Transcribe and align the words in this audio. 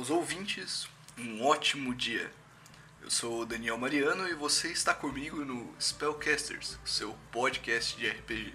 aos 0.00 0.08
ouvintes, 0.08 0.88
um 1.18 1.44
ótimo 1.44 1.94
dia. 1.94 2.32
Eu 3.02 3.10
sou 3.10 3.42
o 3.42 3.44
Daniel 3.44 3.76
Mariano 3.76 4.26
e 4.26 4.32
você 4.32 4.68
está 4.68 4.94
comigo 4.94 5.44
no 5.44 5.74
Spellcasters, 5.78 6.78
seu 6.86 7.12
podcast 7.30 7.98
de 7.98 8.08
RPG. 8.08 8.54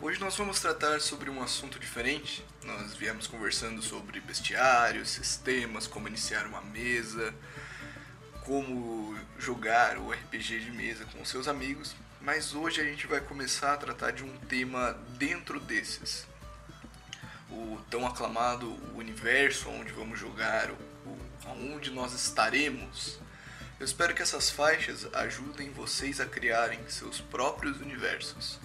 Hoje 0.00 0.18
nós 0.18 0.34
vamos 0.38 0.58
tratar 0.58 1.02
sobre 1.02 1.28
um 1.28 1.42
assunto 1.42 1.78
diferente. 1.78 2.42
Nós 2.64 2.94
viemos 2.94 3.26
conversando 3.26 3.82
sobre 3.82 4.20
bestiários, 4.20 5.10
sistemas, 5.10 5.86
como 5.86 6.08
iniciar 6.08 6.46
uma 6.46 6.62
mesa, 6.62 7.34
como 8.46 9.18
jogar 9.38 9.98
o 9.98 10.10
RPG 10.10 10.60
de 10.60 10.70
mesa 10.70 11.04
com 11.12 11.22
seus 11.26 11.46
amigos, 11.46 11.94
mas 12.22 12.54
hoje 12.54 12.80
a 12.80 12.84
gente 12.84 13.06
vai 13.06 13.20
começar 13.20 13.74
a 13.74 13.76
tratar 13.76 14.12
de 14.12 14.24
um 14.24 14.34
tema 14.48 14.94
dentro 15.18 15.60
desses, 15.60 16.26
o 17.58 17.80
tão 17.90 18.06
aclamado 18.06 18.76
universo 18.94 19.68
onde 19.68 19.92
vamos 19.92 20.18
jogar, 20.18 20.70
o, 20.70 20.78
onde 21.74 21.90
nós 21.90 22.12
estaremos. 22.12 23.18
Eu 23.80 23.84
espero 23.84 24.14
que 24.14 24.22
essas 24.22 24.50
faixas 24.50 25.06
ajudem 25.14 25.70
vocês 25.70 26.20
a 26.20 26.26
criarem 26.26 26.78
seus 26.88 27.20
próprios 27.20 27.80
universos. 27.80 28.58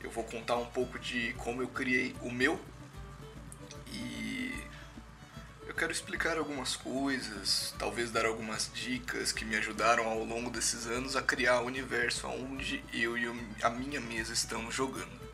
Eu 0.00 0.10
vou 0.10 0.24
contar 0.24 0.56
um 0.56 0.66
pouco 0.66 0.98
de 0.98 1.32
como 1.38 1.62
eu 1.62 1.68
criei 1.68 2.14
o 2.22 2.30
meu 2.30 2.60
e 3.88 4.54
eu 5.66 5.74
quero 5.74 5.92
explicar 5.92 6.38
algumas 6.38 6.76
coisas, 6.76 7.74
talvez 7.78 8.10
dar 8.10 8.26
algumas 8.26 8.70
dicas 8.72 9.32
que 9.32 9.44
me 9.44 9.56
ajudaram 9.56 10.08
ao 10.08 10.24
longo 10.24 10.50
desses 10.50 10.86
anos 10.86 11.14
a 11.14 11.22
criar 11.22 11.60
o 11.60 11.66
universo 11.66 12.26
onde 12.26 12.82
eu 12.92 13.16
e 13.18 13.26
a 13.62 13.70
minha 13.70 14.00
mesa 14.00 14.32
estamos 14.32 14.74
jogando. 14.74 15.27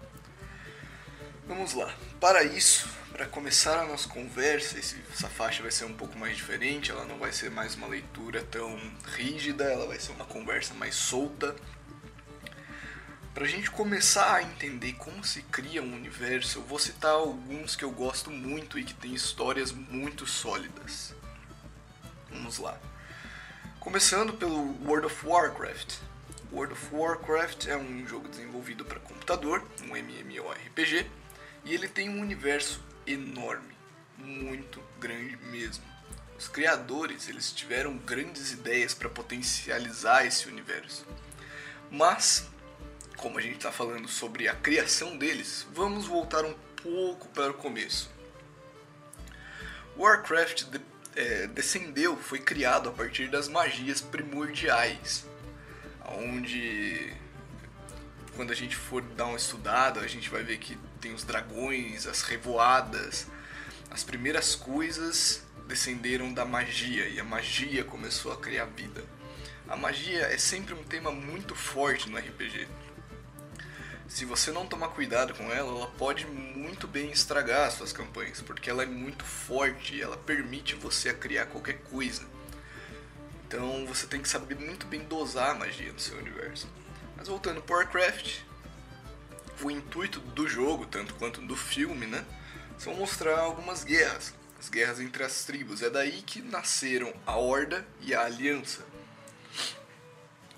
Vamos 1.47 1.75
lá. 1.75 1.95
Para 2.19 2.43
isso, 2.43 2.89
para 3.13 3.27
começar 3.27 3.79
a 3.79 3.87
nossa 3.87 4.09
conversa, 4.09 4.79
essa 4.79 5.29
faixa 5.29 5.63
vai 5.63 5.71
ser 5.71 5.85
um 5.85 5.93
pouco 5.93 6.19
mais 6.19 6.37
diferente, 6.37 6.91
ela 6.91 7.05
não 7.05 7.19
vai 7.19 7.33
ser 7.33 7.51
mais 7.51 7.75
uma 7.75 7.87
leitura 7.87 8.43
tão 8.43 8.81
rígida, 9.15 9.65
ela 9.65 9.87
vai 9.87 9.99
ser 9.99 10.13
uma 10.13 10.25
conversa 10.25 10.73
mais 10.73 10.95
solta. 10.95 11.55
Para 13.35 13.45
a 13.45 13.49
gente 13.49 13.71
começar 13.71 14.37
a 14.37 14.43
entender 14.43 14.95
como 14.95 15.23
se 15.23 15.43
cria 15.43 15.83
um 15.83 15.95
universo, 15.95 16.61
eu 16.61 16.63
vou 16.63 16.79
citar 16.79 17.13
alguns 17.13 17.77
que 17.77 17.85
eu 17.85 17.91
gosto 17.91 18.31
muito 18.31 18.79
e 18.79 18.85
que 18.85 18.95
têm 18.95 19.13
histórias 19.13 19.71
muito 19.71 20.27
sólidas. 20.27 21.15
Vamos 22.31 22.59
lá. 22.59 22.81
Começando 23.81 24.33
pelo 24.33 24.83
World 24.87 25.07
of 25.09 25.27
Warcraft. 25.27 25.97
World 26.51 26.73
of 26.73 26.95
Warcraft 26.95 27.67
é 27.67 27.77
um 27.77 28.07
jogo 28.07 28.29
desenvolvido 28.29 28.83
para 28.85 28.99
computador, 28.99 29.63
um 29.83 29.95
MMORPG, 29.95 31.07
e 31.65 31.75
ele 31.75 31.89
tem 31.89 32.09
um 32.09 32.21
universo 32.21 32.83
enorme, 33.07 33.75
muito 34.19 34.83
grande 34.99 35.37
mesmo. 35.51 35.85
Os 36.39 36.49
criadores, 36.49 37.29
eles 37.29 37.53
tiveram 37.53 37.97
grandes 37.97 38.53
ideias 38.53 38.93
para 38.93 39.09
potencializar 39.09 40.27
esse 40.27 40.49
universo. 40.49 41.07
Mas, 41.91 42.49
como 43.17 43.39
a 43.39 43.41
gente 43.41 43.57
está 43.57 43.71
falando 43.71 44.09
sobre 44.09 44.49
a 44.49 44.55
criação 44.55 45.17
deles, 45.17 45.67
vamos 45.73 46.07
voltar 46.07 46.45
um 46.45 46.55
pouco 46.83 47.29
para 47.29 47.51
o 47.51 47.55
começo. 47.55 48.11
Warcraft 49.97 50.65
de, 50.65 50.81
é, 51.15 51.47
descendeu, 51.47 52.17
foi 52.17 52.41
criado 52.41 52.89
a 52.89 52.93
partir 52.93 53.29
das 53.29 53.49
magias 53.49 54.01
primordiais, 54.01 55.25
onde 56.19 57.15
quando 58.35 58.51
a 58.51 58.55
gente 58.55 58.75
for 58.75 59.01
dar 59.01 59.27
uma 59.27 59.37
estudada, 59.37 60.01
a 60.01 60.07
gente 60.09 60.29
vai 60.29 60.43
ver 60.43 60.59
que 60.59 60.77
tem 61.05 61.13
os 61.13 61.23
dragões, 61.23 62.07
as 62.07 62.23
revoadas. 62.23 63.27
As 63.91 64.03
primeiras 64.03 64.55
coisas 64.55 65.43
descenderam 65.69 66.33
da 66.33 66.47
magia 66.47 67.07
e 67.07 67.21
a 67.21 67.25
magia 67.25 67.85
começou 67.85 68.33
a 68.33 68.39
criar 68.39 68.65
vida. 68.65 69.05
A 69.69 69.77
magia 69.77 70.23
é 70.23 70.39
sempre 70.39 70.73
um 70.73 70.83
tema 70.83 71.13
muito 71.13 71.55
forte 71.55 72.09
no 72.09 72.17
RPG. 72.17 72.67
Se 74.09 74.25
você 74.25 74.51
não 74.51 74.67
tomar 74.67 74.89
cuidado 74.89 75.35
com 75.35 75.53
ela, 75.53 75.77
ela 75.77 75.87
pode 75.89 76.27
muito 76.27 76.89
bem 76.89 77.11
estragar 77.11 77.69
as 77.69 77.75
suas 77.75 77.93
campanhas, 77.93 78.41
porque 78.41 78.71
ela 78.71 78.83
é 78.83 78.87
muito 78.87 79.27
forte 79.27 79.97
e 79.97 80.01
ela 80.01 80.17
permite 80.17 80.75
você 80.75 81.11
a 81.11 81.15
criar 81.15 81.47
qualquer 81.47 81.81
coisa. 81.91 82.23
Então 83.47 83.85
você 83.87 84.07
tem 84.07 84.23
que 84.23 84.29
saber 84.29 84.55
muito 84.55 84.87
bem 84.87 85.01
dosar 85.05 85.51
a 85.51 85.55
magia 85.55 85.93
no 85.93 86.01
seu 86.01 86.17
universo. 86.17 86.67
Mas 87.15 87.29
voltando 87.29 87.61
para 87.61 87.77
Warcraft, 87.77 88.41
o 89.65 89.71
intuito 89.71 90.21
do 90.21 90.47
jogo, 90.47 90.87
tanto 90.87 91.15
quanto 91.15 91.41
do 91.41 91.57
filme, 91.57 92.07
né, 92.07 92.25
são 92.79 92.95
mostrar 92.95 93.39
algumas 93.39 93.83
guerras, 93.83 94.35
as 94.59 94.69
guerras 94.69 95.01
entre 95.01 95.25
as 95.25 95.45
tribos. 95.45 95.83
É 95.83 95.89
daí 95.89 96.23
que 96.23 96.43
nasceram 96.43 97.13
a 97.27 97.37
Horda 97.37 97.87
e 98.01 98.15
a 98.15 98.25
Aliança. 98.25 98.83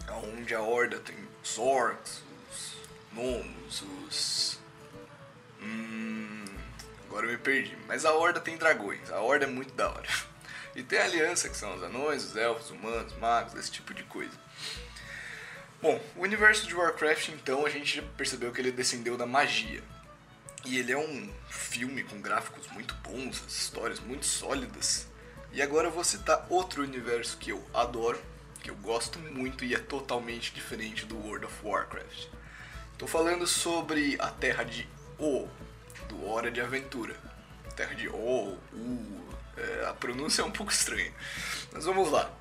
Onde 0.09 0.55
a 0.55 0.61
Horda 0.61 0.99
tem 0.99 1.17
os 1.43 1.59
Orcs, 1.59 2.23
os 2.51 2.77
Gnomos, 3.13 3.83
os... 3.83 4.59
Hum, 5.61 6.45
agora 7.07 7.27
eu 7.27 7.33
me 7.33 7.39
perdi. 7.39 7.77
Mas 7.87 8.05
a 8.05 8.13
Horda 8.13 8.41
tem 8.41 8.57
dragões, 8.57 9.11
a 9.11 9.21
Horda 9.21 9.45
é 9.45 9.49
muito 9.49 9.73
da 9.75 9.89
hora. 9.89 10.09
E 10.75 10.83
tem 10.83 10.99
a 10.99 11.05
Aliança, 11.05 11.49
que 11.49 11.57
são 11.57 11.75
os 11.75 11.83
anões, 11.83 12.23
os 12.23 12.37
elfos, 12.37 12.71
humanos, 12.71 13.17
magos, 13.17 13.55
esse 13.55 13.71
tipo 13.71 13.95
de 13.95 14.03
coisa. 14.03 14.39
Bom, 15.81 16.01
o 16.17 16.23
universo 16.23 16.67
de 16.67 16.75
Warcraft, 16.75 17.29
então, 17.29 17.67
a 17.67 17.69
gente 17.69 18.01
percebeu 18.17 18.51
que 18.51 18.61
ele 18.61 18.73
descendeu 18.73 19.15
da 19.17 19.27
magia. 19.27 19.83
E 20.65 20.79
ele 20.79 20.91
é 20.91 20.97
um 20.97 21.31
filme 21.51 22.03
com 22.03 22.19
gráficos 22.21 22.67
muito 22.69 22.95
bons, 22.95 23.45
histórias 23.47 24.01
muito 24.01 24.25
sólidas. 24.25 25.07
E 25.53 25.61
agora 25.61 25.89
eu 25.89 25.93
vou 25.93 26.03
citar 26.03 26.47
outro 26.49 26.83
universo 26.83 27.37
que 27.37 27.51
eu 27.51 27.63
adoro, 27.75 28.19
que 28.63 28.71
eu 28.71 28.75
gosto 28.77 29.19
muito 29.19 29.65
e 29.65 29.75
é 29.75 29.79
totalmente 29.79 30.53
diferente 30.53 31.05
do 31.05 31.17
World 31.19 31.45
of 31.45 31.55
Warcraft. 31.63 32.27
Estou 32.93 33.07
falando 33.07 33.47
sobre 33.47 34.17
a 34.19 34.29
Terra 34.31 34.65
de 34.65 34.89
O, 35.19 35.47
do 36.09 36.27
Hora 36.27 36.51
de 36.51 36.61
Aventura. 36.61 37.15
Terra 37.77 37.95
de 37.95 38.09
O, 38.09 38.59
U, 38.73 39.29
é, 39.57 39.87
a 39.87 39.93
pronúncia 39.93 40.41
é 40.41 40.45
um 40.45 40.51
pouco 40.51 40.73
estranha. 40.73 41.13
Mas 41.71 41.85
vamos 41.85 42.11
lá. 42.11 42.35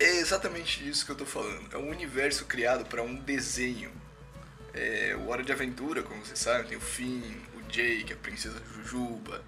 É 0.00 0.16
exatamente 0.16 0.88
isso 0.88 1.04
que 1.04 1.12
eu 1.12 1.16
tô 1.16 1.26
falando. 1.26 1.74
É 1.74 1.76
um 1.76 1.90
universo 1.90 2.46
criado 2.46 2.86
para 2.86 3.02
um 3.02 3.16
desenho. 3.16 3.92
É, 4.72 5.14
o 5.14 5.28
Hora 5.28 5.42
de 5.42 5.52
Aventura, 5.52 6.02
como 6.02 6.24
vocês 6.24 6.38
sabem, 6.38 6.68
tem 6.68 6.78
o 6.78 6.80
Finn, 6.80 7.20
o 7.54 7.62
Jake, 7.70 8.10
a 8.14 8.16
Princesa 8.16 8.62
Jujuba. 8.74 9.44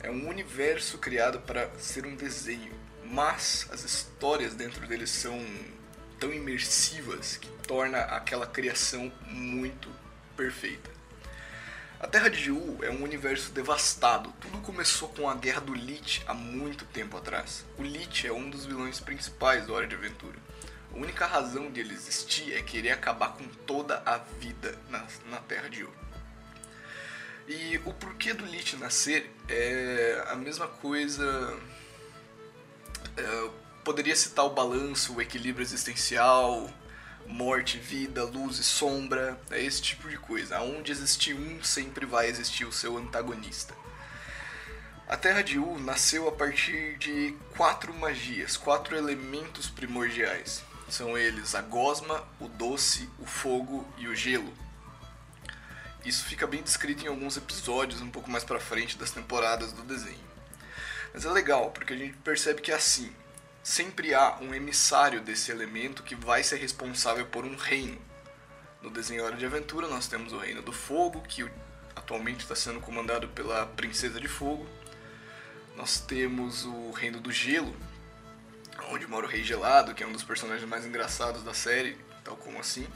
É 0.00 0.10
um 0.10 0.30
universo 0.30 0.96
criado 0.96 1.40
para 1.40 1.68
ser 1.78 2.06
um 2.06 2.16
desenho, 2.16 2.72
mas 3.04 3.68
as 3.70 3.84
histórias 3.84 4.54
dentro 4.54 4.86
dele 4.86 5.06
são 5.06 5.38
tão 6.18 6.32
imersivas 6.32 7.36
que 7.36 7.50
torna 7.68 7.98
aquela 7.98 8.46
criação 8.46 9.12
muito 9.26 9.90
perfeita. 10.38 10.95
A 11.98 12.06
Terra 12.06 12.28
de 12.28 12.36
Ju 12.36 12.78
é 12.82 12.90
um 12.90 13.02
universo 13.02 13.50
devastado. 13.52 14.30
Tudo 14.38 14.58
começou 14.58 15.08
com 15.08 15.30
a 15.30 15.34
Guerra 15.34 15.62
do 15.62 15.72
Lich 15.72 16.22
há 16.26 16.34
muito 16.34 16.84
tempo 16.84 17.16
atrás. 17.16 17.64
O 17.78 17.82
Lich 17.82 18.26
é 18.26 18.32
um 18.32 18.50
dos 18.50 18.66
vilões 18.66 19.00
principais 19.00 19.64
do 19.64 19.72
Hora 19.72 19.86
de 19.86 19.94
Aventura. 19.94 20.36
A 20.92 20.96
única 20.98 21.24
razão 21.24 21.70
de 21.70 21.80
ele 21.80 21.94
existir 21.94 22.52
é 22.52 22.60
querer 22.60 22.90
acabar 22.90 23.32
com 23.32 23.46
toda 23.66 24.02
a 24.04 24.18
vida 24.18 24.78
na, 24.90 25.06
na 25.30 25.38
Terra 25.38 25.70
de 25.70 25.78
Ju. 25.78 25.90
E 27.48 27.80
o 27.86 27.94
porquê 27.94 28.34
do 28.34 28.44
Lich 28.44 28.76
nascer 28.76 29.34
é 29.48 30.22
a 30.28 30.36
mesma 30.36 30.68
coisa. 30.68 31.58
É, 33.16 33.50
poderia 33.82 34.14
citar 34.14 34.44
o 34.44 34.50
balanço, 34.50 35.14
o 35.14 35.22
equilíbrio 35.22 35.62
existencial, 35.62 36.70
morte, 37.28 37.78
vida, 37.78 38.24
luz 38.24 38.58
e 38.58 38.64
sombra, 38.64 39.40
é 39.50 39.62
esse 39.62 39.82
tipo 39.82 40.08
de 40.08 40.16
coisa. 40.18 40.60
Onde 40.60 40.92
existir 40.92 41.34
um, 41.34 41.62
sempre 41.62 42.06
vai 42.06 42.28
existir 42.28 42.64
o 42.64 42.72
seu 42.72 42.96
antagonista. 42.96 43.74
A 45.08 45.16
Terra 45.16 45.42
de 45.42 45.58
U 45.58 45.78
nasceu 45.78 46.26
a 46.26 46.32
partir 46.32 46.98
de 46.98 47.36
quatro 47.56 47.94
magias, 47.94 48.56
quatro 48.56 48.96
elementos 48.96 49.68
primordiais. 49.68 50.64
São 50.88 51.16
eles 51.16 51.54
a 51.54 51.62
gosma, 51.62 52.24
o 52.40 52.48
doce, 52.48 53.08
o 53.18 53.26
fogo 53.26 53.86
e 53.98 54.08
o 54.08 54.14
gelo. 54.14 54.52
Isso 56.04 56.24
fica 56.24 56.46
bem 56.46 56.62
descrito 56.62 57.04
em 57.04 57.08
alguns 57.08 57.36
episódios 57.36 58.00
um 58.00 58.10
pouco 58.10 58.30
mais 58.30 58.44
para 58.44 58.60
frente 58.60 58.96
das 58.96 59.10
temporadas 59.10 59.72
do 59.72 59.82
desenho. 59.82 60.26
Mas 61.12 61.24
é 61.24 61.30
legal, 61.30 61.70
porque 61.70 61.94
a 61.94 61.96
gente 61.96 62.16
percebe 62.18 62.60
que 62.60 62.70
é 62.70 62.74
assim, 62.74 63.12
sempre 63.66 64.14
há 64.14 64.38
um 64.40 64.54
emissário 64.54 65.20
desse 65.20 65.50
elemento 65.50 66.04
que 66.04 66.14
vai 66.14 66.40
ser 66.44 66.54
responsável 66.54 67.26
por 67.26 67.44
um 67.44 67.56
reino. 67.56 68.00
No 68.80 68.88
desenho 68.88 69.24
Hora 69.24 69.34
de 69.34 69.44
Aventura 69.44 69.88
nós 69.88 70.06
temos 70.06 70.32
o 70.32 70.38
Reino 70.38 70.62
do 70.62 70.72
Fogo, 70.72 71.20
que 71.22 71.44
atualmente 71.96 72.42
está 72.42 72.54
sendo 72.54 72.80
comandado 72.80 73.26
pela 73.26 73.66
Princesa 73.66 74.20
de 74.20 74.28
Fogo. 74.28 74.64
Nós 75.74 75.98
temos 75.98 76.64
o 76.64 76.92
Reino 76.92 77.18
do 77.18 77.32
Gelo, 77.32 77.74
onde 78.92 79.04
mora 79.08 79.26
o 79.26 79.28
Rei 79.28 79.42
Gelado, 79.42 79.94
que 79.94 80.04
é 80.04 80.06
um 80.06 80.12
dos 80.12 80.22
personagens 80.22 80.68
mais 80.68 80.86
engraçados 80.86 81.42
da 81.42 81.52
série, 81.52 81.98
tal 82.22 82.36
como 82.36 82.60
assim. 82.60 82.86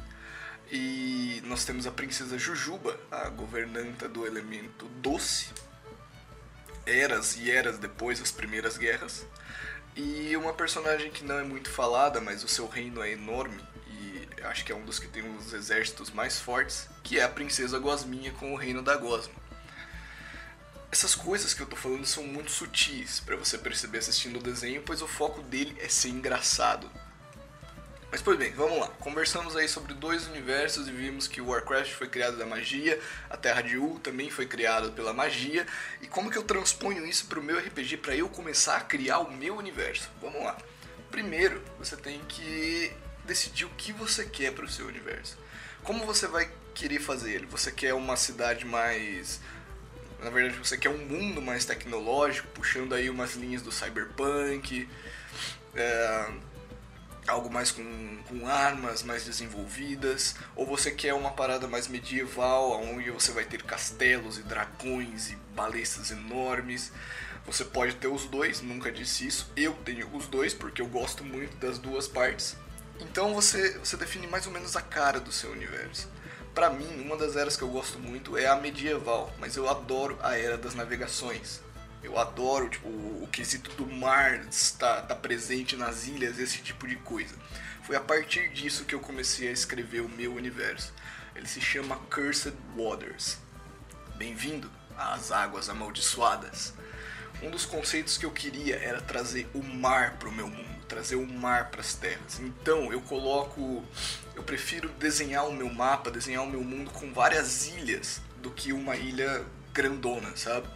E 0.71 1.43
nós 1.47 1.65
temos 1.65 1.85
a 1.85 1.91
Princesa 1.91 2.39
Jujuba, 2.39 2.97
a 3.11 3.29
governanta 3.29 4.09
do 4.09 4.25
elemento 4.25 4.87
doce. 5.03 5.49
eras 6.87 7.37
e 7.37 7.51
eras 7.51 7.77
depois 7.77 8.21
das 8.21 8.31
primeiras 8.31 8.79
guerras. 8.79 9.27
E 9.97 10.37
uma 10.37 10.53
personagem 10.53 11.11
que 11.11 11.25
não 11.25 11.39
é 11.39 11.43
muito 11.43 11.71
falada, 11.71 12.21
mas 12.21 12.45
o 12.45 12.49
seu 12.49 12.69
reino 12.69 13.03
é 13.03 13.13
enorme 13.13 13.61
e 13.89 14.29
acho 14.45 14.65
que 14.65 14.73
é 14.73 14.75
um 14.75 14.85
dos 14.85 14.99
que 14.99 15.09
tem 15.09 15.23
dos 15.35 15.53
exércitos 15.53 16.11
mais 16.11 16.39
fortes, 16.39 16.89
que 17.03 17.19
é 17.19 17.25
a 17.25 17.29
princesa 17.29 17.79
Gosminha 17.79 18.33
com 18.33 18.53
o 18.53 18.57
reino 18.57 18.83
da 18.83 18.97
Gosma. 18.97 19.35
Essas 20.93 21.15
coisas 21.15 21.55
que 21.55 21.61
eu 21.61 21.67
tô 21.67 21.77
falando 21.77 22.05
são 22.05 22.25
muito 22.25 22.51
sutis 22.51 23.21
para 23.21 23.37
você 23.37 23.57
perceber 23.57 23.99
assistindo 23.99 24.39
o 24.39 24.43
desenho, 24.43 24.83
pois 24.85 25.03
o 25.03 25.07
foco 25.07 25.43
dele 25.43 25.77
é 25.81 25.89
ser 25.89 26.09
engraçado. 26.09 26.91
Mas 28.11 28.21
pois 28.21 28.37
bem, 28.37 28.53
vamos 28.53 28.81
lá. 28.81 28.89
Conversamos 28.99 29.55
aí 29.55 29.69
sobre 29.69 29.95
dois 29.95 30.27
universos 30.27 30.89
e 30.89 30.91
vimos 30.91 31.29
que 31.29 31.41
o 31.41 31.47
Warcraft 31.47 31.93
foi 31.93 32.09
criado 32.09 32.37
da 32.37 32.45
magia, 32.45 33.01
a 33.29 33.37
Terra 33.37 33.63
de 33.63 33.77
Ul 33.77 34.01
também 34.01 34.29
foi 34.29 34.47
criada 34.47 34.91
pela 34.91 35.13
magia, 35.13 35.65
e 36.03 36.09
como 36.09 36.29
que 36.29 36.37
eu 36.37 36.43
transponho 36.43 37.07
isso 37.07 37.27
para 37.27 37.39
o 37.39 37.43
meu 37.43 37.59
RPG 37.59 37.99
para 37.99 38.17
eu 38.17 38.29
começar 38.29 38.79
a 38.79 38.81
criar 38.81 39.21
o 39.21 39.31
meu 39.31 39.57
universo? 39.57 40.11
Vamos 40.21 40.43
lá. 40.43 40.59
Primeiro, 41.09 41.63
você 41.79 41.97
tem 41.97 42.21
que 42.27 42.93
decidir 43.25 43.65
o 43.65 43.71
que 43.71 43.93
você 43.93 44.25
quer 44.25 44.53
para 44.53 44.65
o 44.65 44.69
seu 44.69 44.87
universo. 44.87 45.39
Como 45.85 46.05
você 46.05 46.27
vai 46.27 46.51
querer 46.75 46.99
fazer 46.99 47.33
ele? 47.33 47.47
Você 47.47 47.71
quer 47.71 47.95
uma 47.95 48.17
cidade 48.17 48.65
mais 48.65 49.41
na 50.21 50.29
verdade, 50.29 50.59
você 50.59 50.77
quer 50.77 50.91
um 50.91 50.99
mundo 50.99 51.41
mais 51.41 51.65
tecnológico, 51.65 52.47
puxando 52.49 52.95
aí 52.95 53.09
umas 53.09 53.37
linhas 53.37 53.63
do 53.63 53.73
cyberpunk, 53.73 54.87
é, 55.75 56.31
algo 57.31 57.51
mais 57.51 57.71
com, 57.71 58.19
com 58.29 58.47
armas 58.47 59.03
mais 59.03 59.25
desenvolvidas, 59.25 60.35
ou 60.55 60.67
você 60.67 60.91
quer 60.91 61.15
uma 61.15 61.31
parada 61.31 61.67
mais 61.67 61.89
medieval, 61.89 62.81
onde 62.83 63.11
você 63.11 63.33
vai 63.33 63.45
ter 63.45 63.63
castelos 63.63 64.39
e 64.39 64.43
dragões 64.43 65.31
e 65.31 65.37
balestas 65.55 66.11
enormes. 66.11 66.93
Você 67.47 67.65
pode 67.65 67.95
ter 67.97 68.09
os 68.09 68.27
dois, 68.27 68.61
nunca 68.61 68.93
disse 68.93 69.27
isso. 69.27 69.51
Eu 69.57 69.73
tenho 69.85 70.09
os 70.15 70.27
dois 70.27 70.53
porque 70.53 70.83
eu 70.83 70.87
gosto 70.87 71.25
muito 71.25 71.57
das 71.57 71.79
duas 71.79 72.07
partes. 72.07 72.57
Então 73.01 73.35
você, 73.35 73.79
você 73.79 73.97
define 73.97 74.27
mais 74.27 74.47
ou 74.47 74.53
menos 74.53 74.77
a 74.77 74.83
cara 74.83 75.19
do 75.19 75.33
seu 75.33 75.51
universo. 75.51 76.09
Para 76.55 76.69
mim, 76.69 77.01
uma 77.01 77.17
das 77.17 77.37
eras 77.37 77.57
que 77.57 77.63
eu 77.63 77.69
gosto 77.69 77.99
muito 77.99 78.37
é 78.37 78.47
a 78.47 78.57
medieval, 78.57 79.33
mas 79.39 79.57
eu 79.57 79.69
adoro 79.69 80.19
a 80.23 80.37
era 80.37 80.59
das 80.59 80.75
navegações. 80.75 81.61
Eu 82.03 82.19
adoro 82.19 82.69
tipo, 82.69 82.89
o, 82.89 83.29
quesito 83.31 83.71
do 83.73 83.87
mar 83.87 84.47
estar 84.51 85.03
presente 85.17 85.77
nas 85.77 86.07
ilhas, 86.07 86.39
esse 86.39 86.59
tipo 86.59 86.89
de 86.89 86.97
coisa. 86.97 87.35
Foi 87.83 87.95
a 87.95 88.01
partir 88.01 88.51
disso 88.51 88.85
que 88.85 88.95
eu 88.95 89.01
comecei 89.01 89.49
a 89.49 89.53
escrever 89.53 90.01
o 90.01 90.09
meu 90.09 90.35
universo. 90.35 90.93
Ele 91.35 91.47
se 91.47 91.61
chama 91.61 91.97
Cursed 92.11 92.55
Waters. 92.77 93.39
Bem-vindo 94.17 94.71
às 94.97 95.31
águas 95.31 95.69
amaldiçoadas. 95.69 96.75
Um 97.43 97.51
dos 97.51 97.65
conceitos 97.65 98.19
que 98.19 98.27
eu 98.27 98.31
queria 98.31 98.77
era 98.77 99.01
trazer 99.01 99.49
o 99.55 99.63
mar 99.63 100.17
para 100.19 100.29
o 100.29 100.33
meu 100.33 100.49
mundo, 100.49 100.85
trazer 100.87 101.17
o 101.17 101.27
mar 101.27 101.71
para 101.71 101.81
as 101.81 101.95
terras. 101.95 102.39
Então 102.39 102.93
eu 102.93 103.01
coloco, 103.03 103.85
eu 104.35 104.43
prefiro 104.43 104.89
desenhar 104.99 105.47
o 105.49 105.53
meu 105.53 105.73
mapa, 105.73 106.11
desenhar 106.11 106.43
o 106.43 106.51
meu 106.51 106.63
mundo 106.63 106.91
com 106.91 107.13
várias 107.13 107.67
ilhas 107.69 108.21
do 108.43 108.51
que 108.51 108.73
uma 108.73 108.97
ilha 108.97 109.45
grandona, 109.73 110.37
sabe? 110.37 110.69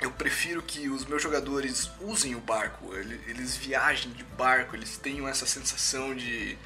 Eu 0.00 0.10
prefiro 0.10 0.62
que 0.62 0.88
os 0.88 1.06
meus 1.06 1.22
jogadores 1.22 1.90
usem 2.00 2.34
o 2.34 2.40
barco, 2.40 2.94
eles 2.94 3.56
viajem 3.56 4.12
de 4.12 4.24
barco, 4.24 4.76
eles 4.76 4.98
tenham 4.98 5.26
essa 5.26 5.46
sensação 5.46 6.14
de, 6.14 6.58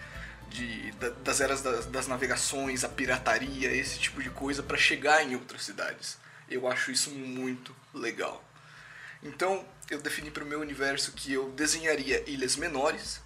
de 0.48 0.90
das 1.22 1.40
eras 1.40 1.62
das, 1.62 1.86
das, 1.86 2.08
navegações, 2.08 2.82
a 2.82 2.88
pirataria, 2.88 3.72
esse 3.72 3.98
tipo 3.98 4.22
de 4.22 4.30
coisa 4.30 4.62
para 4.62 4.76
chegar 4.76 5.22
em 5.24 5.34
outras 5.34 5.62
cidades. 5.64 6.18
Eu 6.50 6.66
acho 6.66 6.90
isso 6.90 7.10
muito 7.10 7.74
legal. 7.94 8.42
Então 9.22 9.64
eu 9.88 10.00
defini 10.00 10.30
para 10.30 10.42
o 10.42 10.46
meu 10.46 10.60
universo 10.60 11.12
que 11.12 11.32
eu 11.32 11.50
desenharia 11.52 12.28
ilhas 12.28 12.56
menores, 12.56 13.20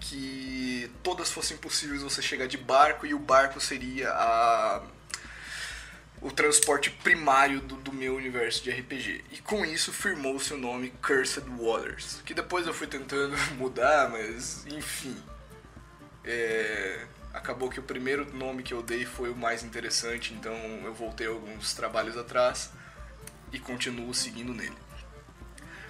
que 0.00 0.90
todas 1.02 1.30
fossem 1.30 1.56
possíveis 1.56 2.02
você 2.02 2.20
chegar 2.20 2.46
de 2.46 2.56
barco 2.56 3.06
e 3.06 3.14
o 3.14 3.18
barco 3.18 3.60
seria 3.60 4.10
a 4.10 4.82
o 6.20 6.30
transporte 6.30 6.90
primário 6.90 7.60
do, 7.60 7.76
do, 7.76 7.92
meu 7.92 8.14
universo 8.14 8.62
de 8.62 8.70
RPG. 8.70 9.24
E 9.32 9.38
com 9.38 9.64
isso 9.64 9.92
firmou 9.92 10.38
seu 10.38 10.58
nome 10.58 10.92
Cursed 11.02 11.46
Waters, 11.48 12.20
que 12.24 12.34
depois 12.34 12.66
eu 12.66 12.74
fui 12.74 12.86
tentando 12.86 13.36
mudar, 13.56 14.10
mas 14.10 14.66
enfim. 14.66 15.16
É, 16.22 17.06
acabou 17.32 17.70
que 17.70 17.80
o 17.80 17.82
primeiro 17.82 18.30
nome 18.36 18.62
que 18.62 18.74
eu 18.74 18.82
dei 18.82 19.06
foi 19.06 19.30
o 19.30 19.36
mais 19.36 19.62
interessante, 19.62 20.34
então 20.34 20.54
eu 20.84 20.92
voltei 20.92 21.26
alguns 21.26 21.72
trabalhos 21.72 22.16
atrás 22.16 22.70
e 23.52 23.58
continuo 23.58 24.12
seguindo 24.12 24.52
nele. 24.52 24.76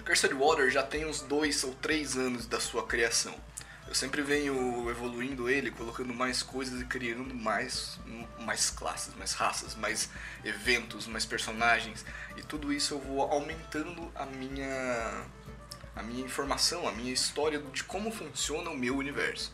Cursed 0.05 0.33
Waters 0.33 0.73
já 0.73 0.83
tem 0.83 1.05
uns 1.05 1.21
dois 1.21 1.63
ou 1.63 1.73
três 1.75 2.17
anos 2.17 2.47
da 2.47 2.59
sua 2.59 2.85
criação. 2.87 3.35
Eu 3.91 3.95
sempre 3.95 4.21
venho 4.21 4.89
evoluindo 4.89 5.49
ele, 5.49 5.69
colocando 5.69 6.13
mais 6.13 6.41
coisas 6.41 6.79
e 6.79 6.85
criando 6.85 7.35
mais, 7.35 7.99
mais 8.39 8.69
classes, 8.69 9.13
mais 9.15 9.33
raças, 9.33 9.75
mais 9.75 10.09
eventos, 10.45 11.07
mais 11.07 11.25
personagens. 11.25 12.05
E 12.37 12.41
tudo 12.41 12.71
isso 12.71 12.93
eu 12.93 12.99
vou 12.99 13.21
aumentando 13.23 14.09
a 14.15 14.25
minha, 14.25 15.25
a 15.93 16.01
minha 16.03 16.23
informação, 16.23 16.87
a 16.87 16.93
minha 16.93 17.11
história 17.11 17.59
de 17.59 17.83
como 17.83 18.13
funciona 18.13 18.69
o 18.69 18.77
meu 18.77 18.95
universo. 18.95 19.53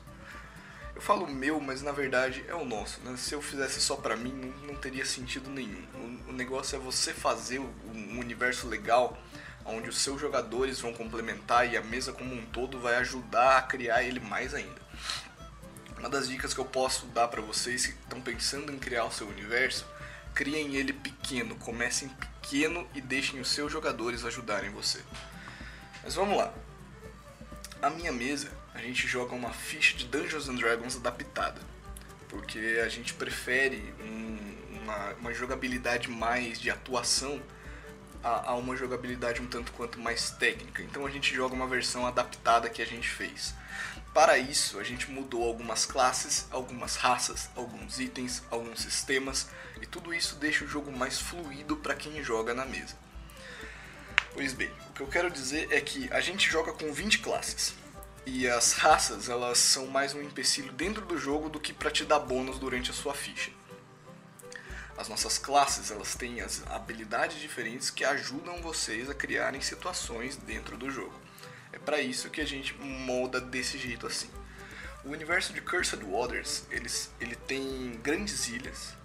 Eu 0.94 1.02
falo 1.02 1.26
meu, 1.26 1.60
mas 1.60 1.82
na 1.82 1.92
verdade 1.92 2.46
é 2.48 2.54
o 2.54 2.64
nosso. 2.64 3.02
Né? 3.02 3.18
Se 3.18 3.34
eu 3.34 3.42
fizesse 3.42 3.82
só 3.82 3.96
pra 3.96 4.16
mim, 4.16 4.34
não, 4.34 4.68
não 4.68 4.76
teria 4.76 5.04
sentido 5.04 5.50
nenhum. 5.50 5.84
O, 5.96 6.30
o 6.30 6.32
negócio 6.32 6.76
é 6.76 6.80
você 6.80 7.12
fazer 7.12 7.58
um 7.58 8.20
universo 8.20 8.68
legal 8.68 9.18
onde 9.68 9.90
os 9.90 9.98
seus 9.98 10.20
jogadores 10.20 10.80
vão 10.80 10.94
complementar 10.94 11.72
e 11.72 11.78
a 11.78 11.84
mesa 11.84 12.14
como 12.14 12.34
um 12.34 12.46
todo 12.46 12.80
vai 12.80 12.96
ajudar 12.96 13.58
a 13.58 13.62
criar 13.62 14.04
ele 14.04 14.20
mais 14.20 14.54
ainda. 14.54 14.82
Uma 16.00 16.10
das 16.10 16.30
dicas 16.30 16.54
que 16.54 16.60
eu 16.60 16.66
posso 16.66 17.08
dar 17.08 17.28
para 17.28 17.42
vocês 17.42 17.86
que 17.86 17.94
estão 17.94 18.22
pensando 18.22 18.72
em 18.72 18.78
criar 18.78 19.06
o 19.06 19.12
seu 19.12 19.28
universo, 19.28 19.86
criem 20.34 20.76
ele 20.76 20.94
pequeno, 20.94 21.56
comecem 21.56 22.08
pequeno 22.10 22.88
e 22.94 23.02
deixem 23.02 23.40
os 23.40 23.50
seus 23.50 23.72
jogadores 23.72 24.24
ajudarem 24.24 24.70
você. 24.70 25.02
Mas 26.04 26.16
vamos 26.16 26.38
lá. 26.38 26.54
A 27.82 27.90
minha 27.90 28.12
mesa, 28.12 28.52
a 28.74 28.80
gente 28.80 29.08
joga 29.08 29.36
uma 29.36 29.52
ficha 29.52 29.98
de 29.98 30.06
Dungeons 30.06 30.48
and 30.48 30.56
Dragons 30.56 30.96
adaptada, 30.96 31.60
porque 32.30 32.82
a 32.84 32.88
gente 32.90 33.14
prefere 33.14 33.94
um, 34.00 34.80
uma, 34.82 35.14
uma 35.20 35.34
jogabilidade 35.34 36.10
mais 36.10 36.60
de 36.60 36.70
atuação 36.70 37.42
a, 38.24 38.52
a, 38.52 38.56
uma 38.56 38.76
jogabilidade 38.76 39.42
um 39.42 39.48
tanto 39.48 39.72
quanto 39.72 40.00
mais 40.00 40.32
técnica. 40.32 40.82
Então 40.84 41.06
a 41.06 41.10
gente 41.10 41.34
joga 41.34 41.56
uma 41.56 41.68
versão 41.68 42.06
adaptada 42.06 42.70
que 42.70 42.82
a 42.82 42.86
gente 42.86 43.10
fez. 43.10 43.54
Para 44.14 44.38
isso, 44.38 44.80
a 44.80 44.84
gente 44.84 45.12
mudou 45.12 45.44
algumas 45.44 45.86
classes, 45.86 46.48
algumas 46.52 46.96
raças, 46.96 47.50
alguns 47.56 48.00
itens, 48.00 48.42
alguns 48.50 48.82
sistemas, 48.82 49.48
e 49.82 49.86
tudo 49.86 50.14
isso 50.14 50.36
deixa 50.36 50.66
o 50.66 50.68
jogo 50.68 50.92
mais 50.92 51.20
fluido 51.20 51.78
para 51.78 51.94
quem 51.94 52.24
joga 52.24 52.54
na 52.54 52.66
mesa. 52.66 52.96
Pois 54.34 54.54
bem, 54.54 54.72
o 54.90 54.94
que 54.94 55.02
eu 55.02 55.08
quero 55.08 55.30
dizer 55.30 55.72
é 55.72 55.80
que 55.82 56.12
a 56.12 56.20
gente 56.20 56.50
joga 56.50 56.74
com 56.74 56.92
20 56.92 57.20
classes. 57.20 57.76
E 58.26 58.48
as 58.48 58.74
raças, 58.74 59.30
elas 59.30 59.58
são 59.58 59.88
mais 59.88 60.14
um 60.14 60.22
empecilho 60.22 60.72
dentro 60.74 61.06
do 61.06 61.18
jogo 61.18 61.50
do 61.50 61.60
que 61.60 61.72
para 61.72 61.92
te 61.92 62.04
dar 62.04 62.20
bônus 62.20 62.60
durante 62.60 62.92
a 62.92 62.94
sua 62.94 63.14
ficha 63.14 63.57
as 64.98 65.08
nossas 65.08 65.38
classes 65.38 65.92
elas 65.92 66.16
têm 66.16 66.42
as 66.42 66.66
habilidades 66.68 67.40
diferentes 67.40 67.90
que 67.90 68.04
ajudam 68.04 68.62
vocês 68.62 69.10
a 69.10 69.14
criarem 69.14 69.62
situações 69.62 70.36
dentro 70.36 70.78
do 70.78 70.90
jogo. 70.90 71.14
É 71.72 71.78
para 71.78 72.02
isso 72.02 72.30
que 72.30 72.42
a 72.42 72.46
gente 72.46 72.74
molda 72.76 73.40
desse 73.40 73.78
jeito 73.78 74.08
assim. 74.08 74.30
O 75.06 75.10
universo 75.10 75.54
de 75.54 75.62
Cursed 75.62 76.04
Waters 76.04 76.64
eles, 76.72 77.12
ele 77.22 77.36
tem 77.36 78.00
grandes 78.02 78.48
ilhas 78.48 78.96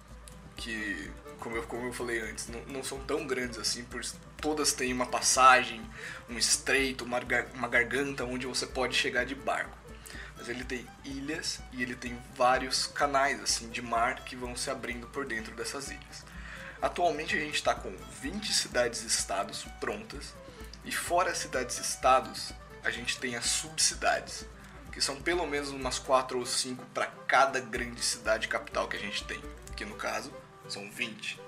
que, 0.55 1.11
como 1.39 1.55
eu, 1.55 1.63
como 1.63 1.85
eu 1.87 1.93
falei 1.93 2.21
antes, 2.21 2.47
não, 2.47 2.61
não 2.65 2.83
são 2.83 2.99
tão 3.05 3.27
grandes 3.27 3.57
assim, 3.57 3.83
por 3.83 4.01
todas 4.37 4.73
têm 4.73 4.91
uma 4.91 5.05
passagem, 5.05 5.81
um 6.29 6.37
estreito, 6.37 7.05
uma, 7.05 7.19
uma 7.53 7.67
garganta 7.67 8.25
onde 8.25 8.45
você 8.47 8.65
pode 8.65 8.95
chegar 8.95 9.25
de 9.25 9.35
barco 9.35 9.82
mas 10.43 10.49
ele 10.49 10.65
tem 10.65 10.85
ilhas 11.05 11.61
e 11.71 11.81
ele 11.81 11.95
tem 11.95 12.21
vários 12.35 12.85
canais 12.85 13.41
assim 13.41 13.69
de 13.69 13.81
mar 13.81 14.25
que 14.25 14.35
vão 14.35 14.57
se 14.57 14.69
abrindo 14.69 15.07
por 15.07 15.25
dentro 15.25 15.55
dessas 15.55 15.87
ilhas. 15.87 16.25
Atualmente 16.81 17.33
a 17.33 17.39
gente 17.39 17.55
está 17.55 17.73
com 17.73 17.95
20 18.21 18.53
cidades-estados 18.53 19.63
prontas 19.79 20.33
e 20.83 20.91
fora 20.91 21.31
as 21.31 21.37
cidades-estados 21.37 22.51
a 22.83 22.91
gente 22.91 23.17
tem 23.19 23.37
as 23.37 23.45
subcidades, 23.45 24.45
que 24.91 24.99
são 24.99 25.15
pelo 25.15 25.47
menos 25.47 25.69
umas 25.69 25.97
4 25.97 26.37
ou 26.37 26.45
5 26.45 26.85
para 26.87 27.05
cada 27.25 27.61
grande 27.61 28.03
cidade 28.03 28.49
capital 28.49 28.89
que 28.89 28.97
a 28.97 28.99
gente 28.99 29.23
tem, 29.23 29.41
que 29.77 29.85
no 29.85 29.95
caso 29.95 30.29
são 30.67 30.91
20. 30.91 31.39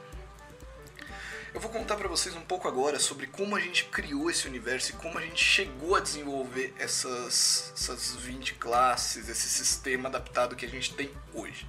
Eu 1.54 1.62
vou 1.62 1.72
contar 1.72 1.96
para 1.96 2.10
vocês 2.10 2.36
um 2.36 2.42
pouco 2.42 2.68
agora 2.68 3.00
sobre 3.00 3.28
como 3.28 3.56
a 3.56 3.60
gente 3.62 3.86
criou 3.86 4.30
esse 4.30 4.46
universo 4.46 4.92
e 4.92 4.94
como 4.96 5.18
a 5.18 5.22
gente 5.22 5.42
chegou 5.42 5.96
a 5.96 6.02
desenvolver 6.02 6.74
essas, 6.78 7.72
essas 7.74 8.14
20 8.16 8.56
classes, 8.56 9.30
esse 9.30 9.48
sistema 9.48 10.10
adaptado 10.10 10.56
que 10.56 10.66
a 10.66 10.70
gente 10.70 10.94
tem 10.94 11.10
hoje. 11.34 11.66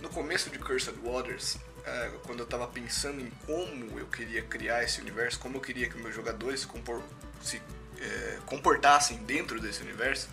No 0.00 0.08
começo 0.08 0.48
de 0.48 0.58
Cursed 0.58 0.96
Waters, 1.04 1.58
é, 1.84 2.10
quando 2.24 2.38
eu 2.38 2.44
estava 2.44 2.66
pensando 2.66 3.20
em 3.20 3.30
como 3.44 3.98
eu 3.98 4.06
queria 4.06 4.42
criar 4.42 4.82
esse 4.82 5.00
universo, 5.00 5.38
como 5.38 5.58
eu 5.58 5.60
queria 5.60 5.88
que 5.88 5.98
meus 5.98 6.14
jogadores 6.14 6.60
se, 6.60 6.66
compor 6.66 7.02
se 7.42 7.60
é, 8.00 8.38
comportassem 8.46 9.18
dentro 9.18 9.60
desse 9.60 9.82
universo, 9.82 10.28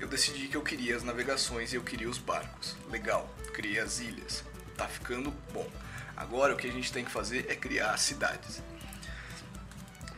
eu 0.00 0.08
decidi 0.08 0.48
que 0.48 0.56
eu 0.56 0.62
queria 0.62 0.96
as 0.96 1.02
navegações 1.02 1.72
e 1.72 1.76
eu 1.76 1.82
queria 1.82 2.08
os 2.08 2.18
barcos. 2.18 2.76
Legal, 2.90 3.28
criei 3.52 3.78
as 3.78 4.00
ilhas. 4.00 4.44
Tá 4.78 4.88
ficando 4.88 5.30
bom. 5.52 5.68
Agora 6.16 6.54
o 6.54 6.56
que 6.56 6.66
a 6.66 6.72
gente 6.72 6.90
tem 6.90 7.04
que 7.04 7.10
fazer 7.10 7.46
é 7.50 7.54
criar 7.54 7.94
cidades. 7.98 8.62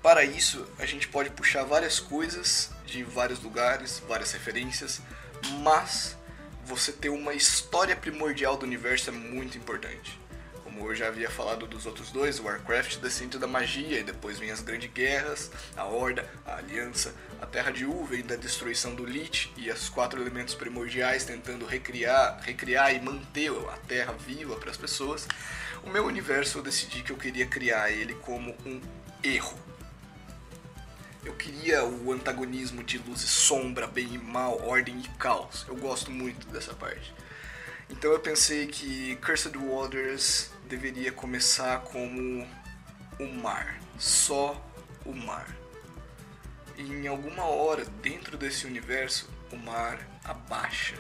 Para 0.03 0.23
isso, 0.23 0.67
a 0.79 0.87
gente 0.87 1.09
pode 1.09 1.31
puxar 1.31 1.65
várias 1.65 1.99
coisas 1.99 2.71
de 2.87 3.03
vários 3.03 3.43
lugares, 3.43 4.03
várias 4.07 4.33
referências, 4.33 5.01
mas 5.63 6.17
você 6.65 6.93
ter 6.93 7.09
uma 7.09 7.35
história 7.35 7.97
primordial 7.97 8.57
do 8.57 8.65
universo 8.65 9.11
é 9.11 9.13
muito 9.13 9.59
importante. 9.59 10.21
Como 10.71 10.89
eu 10.89 10.95
já 10.95 11.09
havia 11.09 11.29
falado 11.29 11.67
dos 11.67 11.85
outros 11.85 12.13
dois, 12.13 12.39
Warcraft 12.39 12.99
descende 12.99 13.39
da 13.39 13.47
magia 13.49 13.99
e 13.99 14.05
depois 14.05 14.39
vem 14.39 14.53
as 14.53 14.61
grandes 14.61 14.89
guerras, 14.93 15.51
a 15.77 15.85
Horda, 15.85 16.31
a 16.47 16.59
Aliança, 16.59 17.13
a 17.41 17.47
Terra 17.47 17.73
de 17.73 17.85
U 17.85 18.05
vem 18.05 18.23
da 18.23 18.37
destruição 18.37 18.95
do 18.95 19.05
Lich 19.05 19.53
e 19.57 19.69
os 19.69 19.89
quatro 19.89 20.21
elementos 20.21 20.55
primordiais 20.55 21.25
tentando 21.25 21.67
recriar, 21.67 22.41
recriar 22.43 22.95
e 22.95 23.01
manter 23.01 23.51
a 23.51 23.77
Terra 23.89 24.13
viva 24.13 24.55
para 24.57 24.71
as 24.71 24.77
pessoas. 24.77 25.27
O 25.83 25.91
meu 25.91 26.07
universo 26.07 26.59
eu 26.59 26.63
decidi 26.63 27.03
que 27.03 27.11
eu 27.11 27.17
queria 27.17 27.47
criar 27.47 27.91
ele 27.91 28.15
como 28.15 28.55
um 28.65 28.81
erro. 29.25 29.59
Eu 31.25 31.35
queria 31.35 31.85
o 31.85 32.13
antagonismo 32.13 32.85
de 32.85 32.97
luz 32.99 33.23
e 33.23 33.27
sombra, 33.27 33.89
bem 33.89 34.15
e 34.15 34.19
mal, 34.19 34.65
ordem 34.65 35.01
e 35.01 35.09
caos. 35.19 35.67
Eu 35.69 35.75
gosto 35.75 36.13
muito 36.13 36.47
dessa 36.47 36.73
parte. 36.75 37.13
Então 37.91 38.13
eu 38.13 38.21
pensei 38.21 38.69
que 38.69 39.17
Cursed 39.17 39.57
Waters 39.59 40.51
deveria 40.71 41.11
começar 41.11 41.81
como 41.81 42.47
o 43.19 43.27
mar, 43.43 43.81
só 43.99 44.65
o 45.05 45.13
mar. 45.13 45.49
E 46.77 46.83
em 46.83 47.09
alguma 47.09 47.45
hora 47.45 47.85
dentro 48.01 48.39
desse 48.39 48.67
universo, 48.67 49.29
o 49.51 49.57
mar 49.57 49.99
abaixa. 50.25 50.95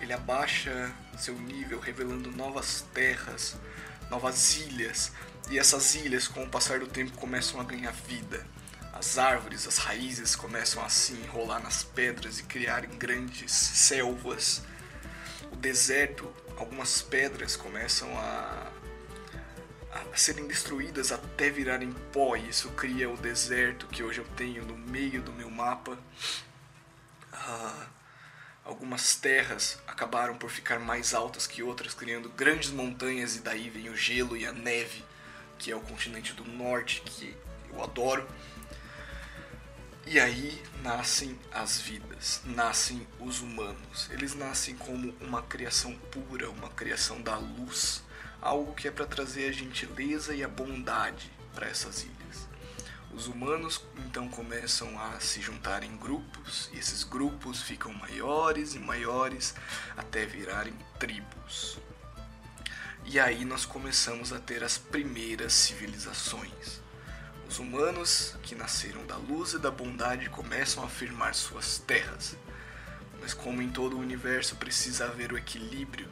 Ele 0.00 0.12
abaixa 0.12 0.94
seu 1.18 1.34
nível, 1.34 1.80
revelando 1.80 2.30
novas 2.30 2.86
terras, 2.94 3.56
novas 4.08 4.56
ilhas, 4.56 5.12
e 5.50 5.58
essas 5.58 5.96
ilhas, 5.96 6.28
com 6.28 6.44
o 6.44 6.48
passar 6.48 6.78
do 6.78 6.86
tempo, 6.86 7.18
começam 7.18 7.60
a 7.60 7.64
ganhar 7.64 7.92
vida. 7.92 8.46
As 8.92 9.18
árvores, 9.18 9.66
as 9.66 9.78
raízes 9.78 10.36
começam 10.36 10.84
a 10.84 10.88
se 10.88 11.12
enrolar 11.14 11.60
nas 11.60 11.82
pedras 11.82 12.38
e 12.38 12.44
criarem 12.44 12.90
grandes 12.90 13.50
selvas. 13.52 14.62
O 15.52 15.56
deserto, 15.56 16.32
algumas 16.56 17.02
pedras 17.02 17.56
começam 17.56 18.08
a, 18.16 18.59
a 20.12 20.16
serem 20.16 20.46
destruídas 20.46 21.12
até 21.12 21.50
virarem 21.50 21.92
pó, 22.12 22.36
e 22.36 22.48
isso 22.48 22.68
cria 22.70 23.08
o 23.08 23.16
deserto 23.16 23.86
que 23.86 24.02
hoje 24.02 24.18
eu 24.18 24.26
tenho 24.36 24.64
no 24.64 24.76
meio 24.76 25.22
do 25.22 25.32
meu 25.32 25.50
mapa. 25.50 25.98
Ah, 27.32 27.86
algumas 28.64 29.14
terras 29.16 29.78
acabaram 29.86 30.36
por 30.36 30.50
ficar 30.50 30.78
mais 30.78 31.14
altas 31.14 31.46
que 31.46 31.62
outras, 31.62 31.94
criando 31.94 32.28
grandes 32.30 32.70
montanhas, 32.70 33.36
e 33.36 33.40
daí 33.40 33.70
vem 33.70 33.88
o 33.88 33.96
gelo 33.96 34.36
e 34.36 34.46
a 34.46 34.52
neve, 34.52 35.04
que 35.58 35.70
é 35.70 35.76
o 35.76 35.80
continente 35.80 36.32
do 36.32 36.44
norte, 36.44 37.02
que 37.02 37.36
eu 37.70 37.82
adoro. 37.82 38.28
E 40.06 40.18
aí 40.18 40.60
nascem 40.82 41.38
as 41.52 41.80
vidas, 41.80 42.40
nascem 42.44 43.06
os 43.20 43.40
humanos. 43.40 44.08
Eles 44.10 44.34
nascem 44.34 44.74
como 44.74 45.14
uma 45.20 45.42
criação 45.42 45.94
pura, 46.10 46.50
uma 46.50 46.68
criação 46.70 47.20
da 47.22 47.36
luz, 47.36 48.02
algo 48.40 48.74
que 48.74 48.88
é 48.88 48.90
para 48.90 49.06
trazer 49.06 49.48
a 49.48 49.52
gentileza 49.52 50.34
e 50.34 50.42
a 50.42 50.48
bondade 50.48 51.30
para 51.54 51.66
essas 51.66 52.02
ilhas. 52.02 52.48
Os 53.12 53.26
humanos 53.26 53.84
então 53.98 54.28
começam 54.28 54.98
a 55.00 55.18
se 55.20 55.40
juntar 55.40 55.82
em 55.82 55.96
grupos, 55.96 56.70
e 56.72 56.78
esses 56.78 57.02
grupos 57.02 57.62
ficam 57.62 57.92
maiores 57.92 58.74
e 58.74 58.78
maiores 58.78 59.54
até 59.96 60.24
virarem 60.24 60.74
tribos. 60.98 61.78
E 63.04 63.18
aí 63.18 63.44
nós 63.44 63.64
começamos 63.64 64.32
a 64.32 64.38
ter 64.38 64.62
as 64.62 64.78
primeiras 64.78 65.52
civilizações 65.52 66.80
os 67.50 67.58
humanos 67.58 68.36
que 68.44 68.54
nasceram 68.54 69.04
da 69.06 69.16
luz 69.16 69.54
e 69.54 69.58
da 69.58 69.72
bondade 69.72 70.30
começam 70.30 70.84
a 70.84 70.86
afirmar 70.86 71.34
suas 71.34 71.78
terras. 71.78 72.36
Mas 73.20 73.34
como 73.34 73.60
em 73.60 73.68
todo 73.68 73.96
o 73.96 74.00
universo 74.00 74.54
precisa 74.54 75.06
haver 75.06 75.32
o 75.32 75.36
equilíbrio, 75.36 76.08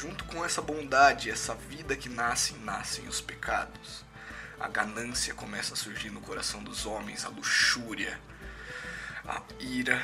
junto 0.00 0.24
com 0.24 0.42
essa 0.42 0.62
bondade, 0.62 1.30
essa 1.30 1.54
vida 1.54 1.94
que 1.94 2.08
nasce, 2.08 2.54
nascem 2.54 3.06
os 3.06 3.20
pecados. 3.20 4.02
A 4.58 4.66
ganância 4.66 5.34
começa 5.34 5.74
a 5.74 5.76
surgir 5.76 6.08
no 6.08 6.22
coração 6.22 6.64
dos 6.64 6.86
homens, 6.86 7.26
a 7.26 7.28
luxúria, 7.28 8.18
a 9.28 9.42
ira, 9.58 10.02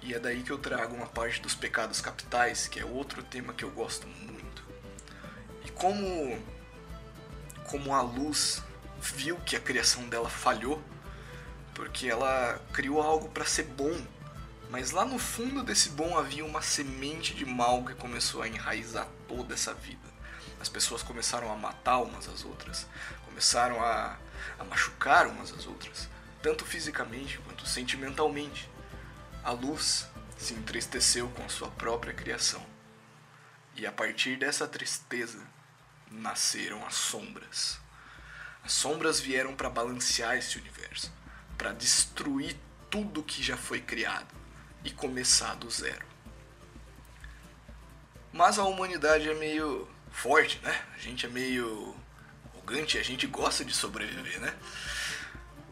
e 0.00 0.14
é 0.14 0.18
daí 0.18 0.42
que 0.42 0.50
eu 0.50 0.56
trago 0.56 0.94
uma 0.94 1.06
parte 1.06 1.42
dos 1.42 1.54
pecados 1.54 2.00
capitais, 2.00 2.68
que 2.68 2.80
é 2.80 2.86
outro 2.86 3.22
tema 3.22 3.52
que 3.52 3.62
eu 3.62 3.70
gosto 3.70 4.06
muito. 4.06 4.64
E 5.62 5.70
como 5.70 6.42
como 7.64 7.94
a 7.94 8.00
luz 8.00 8.62
viu 8.98 9.36
que 9.40 9.56
a 9.56 9.60
criação 9.60 10.08
dela 10.08 10.30
falhou, 10.30 10.82
porque 11.74 12.08
ela 12.08 12.58
criou 12.72 13.02
algo 13.02 13.28
para 13.28 13.44
ser 13.44 13.64
bom, 13.64 13.94
mas 14.70 14.90
lá 14.90 15.04
no 15.04 15.18
fundo 15.18 15.62
desse 15.62 15.90
bom 15.90 16.18
havia 16.18 16.44
uma 16.44 16.62
semente 16.62 17.34
de 17.34 17.44
mal 17.44 17.84
que 17.84 17.94
começou 17.94 18.42
a 18.42 18.48
enraizar 18.48 19.06
toda 19.28 19.54
essa 19.54 19.72
vida. 19.72 20.12
As 20.60 20.68
pessoas 20.68 21.02
começaram 21.02 21.52
a 21.52 21.56
matar 21.56 21.98
umas 21.98 22.28
às 22.28 22.44
outras, 22.44 22.86
começaram 23.24 23.82
a, 23.82 24.16
a 24.58 24.64
machucar 24.64 25.26
umas 25.26 25.52
às 25.52 25.66
outras, 25.66 26.08
tanto 26.42 26.64
fisicamente 26.64 27.38
quanto 27.38 27.66
sentimentalmente. 27.66 28.68
A 29.42 29.50
luz 29.50 30.08
se 30.38 30.54
entristeceu 30.54 31.28
com 31.28 31.44
a 31.44 31.48
sua 31.48 31.68
própria 31.68 32.14
criação. 32.14 32.64
E 33.76 33.86
a 33.86 33.92
partir 33.92 34.36
dessa 34.36 34.66
tristeza 34.66 35.42
nasceram 36.10 36.84
as 36.86 36.94
sombras. 36.94 37.78
As 38.62 38.72
sombras 38.72 39.20
vieram 39.20 39.54
para 39.54 39.68
balancear 39.68 40.36
esse 40.36 40.58
universo, 40.58 41.12
para 41.58 41.72
destruir 41.72 42.56
tudo 42.88 43.22
que 43.22 43.42
já 43.42 43.56
foi 43.56 43.80
criado 43.80 44.43
e 44.84 44.90
começar 44.90 45.54
do 45.54 45.70
zero. 45.70 46.06
Mas 48.32 48.58
a 48.58 48.64
humanidade 48.64 49.28
é 49.28 49.34
meio 49.34 49.88
forte, 50.10 50.60
né? 50.62 50.84
A 50.94 50.98
gente 50.98 51.26
é 51.26 51.28
meio 51.28 51.96
arrogante, 52.52 52.98
a 52.98 53.02
gente 53.02 53.26
gosta 53.26 53.64
de 53.64 53.74
sobreviver, 53.74 54.40
né? 54.40 54.54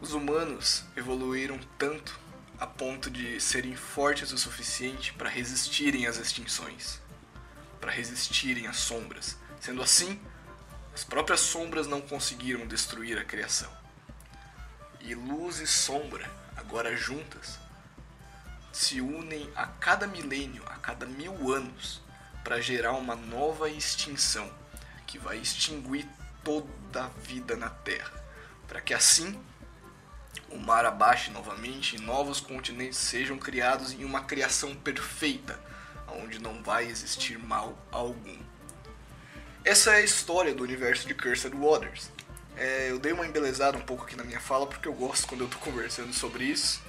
Os 0.01 0.13
humanos 0.13 0.83
evoluíram 0.95 1.59
tanto 1.77 2.19
a 2.59 2.67
ponto 2.67 3.09
de 3.09 3.39
serem 3.39 3.75
fortes 3.75 4.31
o 4.31 4.37
suficiente 4.37 5.13
para 5.13 5.29
resistirem 5.29 6.07
às 6.07 6.17
extinções, 6.17 7.01
para 7.79 7.91
resistirem 7.91 8.67
às 8.67 8.77
sombras. 8.77 9.37
Sendo 9.59 9.81
assim, 9.81 10.19
as 10.93 11.03
próprias 11.03 11.39
sombras 11.39 11.87
não 11.87 12.01
conseguiram 12.01 12.67
destruir 12.67 13.17
a 13.17 13.25
criação. 13.25 13.71
E 15.01 15.15
luz 15.15 15.59
e 15.59 15.67
sombra, 15.67 16.29
agora 16.55 16.95
juntas, 16.95 17.59
se 18.73 18.99
unem 18.99 19.49
a 19.55 19.67
cada 19.67 20.07
milênio, 20.07 20.63
a 20.65 20.75
cada 20.75 21.05
mil 21.05 21.53
anos, 21.53 22.01
para 22.43 22.59
gerar 22.59 22.93
uma 22.93 23.15
nova 23.15 23.69
extinção 23.69 24.51
que 25.05 25.17
vai 25.17 25.37
extinguir 25.37 26.07
toda 26.43 27.05
a 27.05 27.07
vida 27.07 27.55
na 27.55 27.69
Terra, 27.69 28.11
para 28.67 28.81
que 28.81 28.93
assim 28.93 29.39
o 30.49 30.57
mar 30.57 30.85
abaixe 30.85 31.31
novamente 31.31 31.95
e 31.95 32.01
novos 32.01 32.39
continentes 32.39 32.97
sejam 32.97 33.37
criados 33.37 33.93
em 33.93 34.03
uma 34.03 34.23
criação 34.23 34.75
perfeita, 34.75 35.59
onde 36.07 36.39
não 36.39 36.61
vai 36.61 36.85
existir 36.85 37.37
mal 37.37 37.77
algum. 37.91 38.37
Essa 39.63 39.93
é 39.93 39.95
a 39.97 40.01
história 40.01 40.53
do 40.53 40.63
universo 40.63 41.07
de 41.07 41.13
Cursed 41.13 41.55
Waters. 41.55 42.11
É, 42.57 42.91
eu 42.91 42.99
dei 42.99 43.13
uma 43.13 43.25
embelezada 43.25 43.77
um 43.77 43.81
pouco 43.81 44.03
aqui 44.03 44.15
na 44.15 44.23
minha 44.23 44.39
fala 44.39 44.67
porque 44.67 44.87
eu 44.87 44.93
gosto 44.93 45.27
quando 45.27 45.41
eu 45.41 45.47
tô 45.47 45.57
conversando 45.63 46.13
sobre 46.13 46.43
isso. 46.43 46.81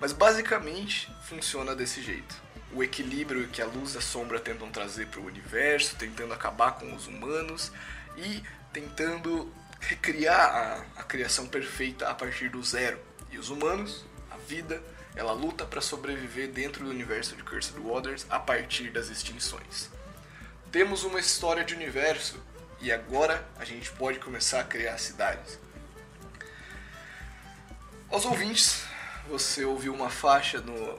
Mas 0.00 0.12
basicamente 0.12 1.10
funciona 1.22 1.74
desse 1.74 2.02
jeito. 2.02 2.34
O 2.72 2.82
equilíbrio 2.82 3.48
que 3.48 3.62
a 3.62 3.66
luz 3.66 3.94
e 3.94 3.98
a 3.98 4.00
sombra 4.00 4.40
tentam 4.40 4.70
trazer 4.70 5.06
para 5.06 5.20
o 5.20 5.26
universo, 5.26 5.96
tentando 5.96 6.34
acabar 6.34 6.72
com 6.72 6.94
os 6.94 7.06
humanos 7.06 7.70
e 8.16 8.42
tentando 8.72 9.52
recriar 9.80 10.40
a, 10.96 11.00
a 11.00 11.02
criação 11.04 11.46
perfeita 11.46 12.08
a 12.08 12.14
partir 12.14 12.48
do 12.48 12.62
zero. 12.62 12.98
E 13.30 13.38
os 13.38 13.50
humanos, 13.50 14.04
a 14.30 14.36
vida, 14.36 14.82
ela 15.14 15.32
luta 15.32 15.64
para 15.64 15.80
sobreviver 15.80 16.50
dentro 16.50 16.84
do 16.84 16.90
universo 16.90 17.36
de 17.36 17.42
Cursed 17.42 17.78
Waters 17.78 18.26
a 18.28 18.40
partir 18.40 18.90
das 18.90 19.08
extinções 19.08 19.90
temos 20.74 21.04
uma 21.04 21.20
história 21.20 21.62
de 21.62 21.72
universo 21.72 22.36
e 22.80 22.90
agora 22.90 23.46
a 23.56 23.64
gente 23.64 23.92
pode 23.92 24.18
começar 24.18 24.58
a 24.58 24.64
criar 24.64 24.98
cidades. 24.98 25.56
Aos 28.10 28.24
ouvintes, 28.24 28.82
você 29.28 29.64
ouviu 29.64 29.94
uma 29.94 30.10
faixa 30.10 30.60
no 30.60 30.98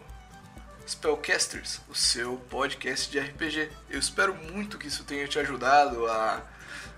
Spellcasters, 0.88 1.82
o 1.90 1.96
seu 1.96 2.38
podcast 2.50 3.10
de 3.10 3.20
RPG. 3.20 3.70
Eu 3.90 4.00
espero 4.00 4.36
muito 4.36 4.78
que 4.78 4.88
isso 4.88 5.04
tenha 5.04 5.28
te 5.28 5.40
ajudado 5.40 6.06
a, 6.08 6.42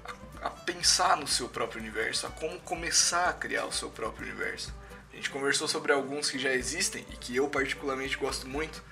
a 0.06 0.12
a 0.42 0.50
pensar 0.50 1.18
no 1.18 1.28
seu 1.28 1.50
próprio 1.50 1.82
universo, 1.82 2.28
a 2.28 2.30
como 2.30 2.60
começar 2.60 3.30
a 3.30 3.34
criar 3.34 3.66
o 3.66 3.72
seu 3.72 3.90
próprio 3.90 4.28
universo. 4.28 4.74
A 5.12 5.16
gente 5.16 5.30
conversou 5.30 5.68
sobre 5.68 5.92
alguns 5.92 6.30
que 6.30 6.38
já 6.38 6.54
existem 6.54 7.06
e 7.12 7.18
que 7.18 7.36
eu 7.36 7.50
particularmente 7.50 8.18
gosto 8.18 8.48
muito. 8.48 8.84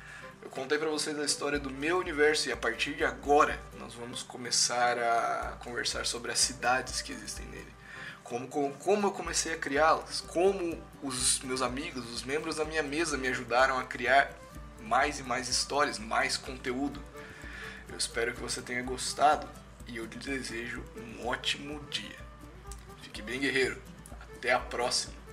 Eu 0.41 0.49
contei 0.49 0.77
para 0.77 0.89
vocês 0.89 1.17
a 1.17 1.25
história 1.25 1.59
do 1.59 1.69
meu 1.69 1.97
universo 1.97 2.49
e 2.49 2.51
a 2.51 2.57
partir 2.57 2.93
de 2.93 3.03
agora 3.03 3.59
nós 3.79 3.93
vamos 3.93 4.23
começar 4.23 4.97
a 4.97 5.57
conversar 5.63 6.05
sobre 6.05 6.31
as 6.31 6.39
cidades 6.39 7.01
que 7.01 7.11
existem 7.11 7.45
nele. 7.45 7.73
Como, 8.25 8.47
como, 8.47 8.73
como 8.73 9.07
eu 9.07 9.11
comecei 9.11 9.53
a 9.53 9.57
criá-las, 9.57 10.19
como 10.19 10.81
os 11.03 11.39
meus 11.41 11.61
amigos, 11.61 12.11
os 12.11 12.23
membros 12.23 12.55
da 12.55 12.65
minha 12.65 12.81
mesa 12.81 13.17
me 13.17 13.27
ajudaram 13.27 13.77
a 13.77 13.83
criar 13.83 14.33
mais 14.81 15.19
e 15.19 15.23
mais 15.23 15.47
histórias, 15.47 15.99
mais 15.99 16.35
conteúdo. 16.35 16.99
Eu 17.87 17.95
espero 17.95 18.33
que 18.33 18.41
você 18.41 18.63
tenha 18.63 18.81
gostado 18.81 19.47
e 19.87 19.97
eu 19.97 20.05
lhe 20.05 20.17
desejo 20.17 20.83
um 20.97 21.27
ótimo 21.27 21.79
dia. 21.91 22.17
Fique 23.03 23.21
bem, 23.21 23.39
guerreiro. 23.39 23.79
Até 24.35 24.51
a 24.51 24.59
próxima. 24.59 25.24